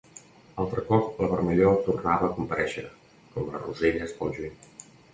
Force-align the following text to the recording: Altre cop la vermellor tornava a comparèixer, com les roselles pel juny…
Altre 0.63 0.83
cop 0.87 1.21
la 1.25 1.29
vermellor 1.33 1.77
tornava 1.89 2.31
a 2.31 2.33
comparèixer, 2.39 2.89
com 3.37 3.49
les 3.55 3.65
roselles 3.71 4.21
pel 4.23 4.39
juny… 4.43 4.61